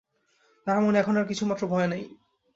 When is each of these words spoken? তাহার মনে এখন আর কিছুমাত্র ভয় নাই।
তাহার 0.67 0.81
মনে 0.83 0.97
এখন 0.99 1.15
আর 1.17 1.25
কিছুমাত্র 1.27 1.63
ভয় 1.67 1.87
নাই। 1.87 2.03